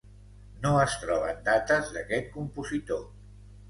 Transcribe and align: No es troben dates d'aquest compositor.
No 0.63 0.71
es 0.85 0.95
troben 1.03 1.45
dates 1.51 1.95
d'aquest 1.95 2.37
compositor. 2.41 3.09